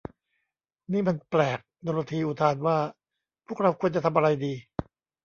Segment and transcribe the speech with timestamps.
[0.91, 2.77] นี้มันแปลก โดโรธีอุทานว่า
[3.45, 4.53] พวกเราควรจะทำอะไรดี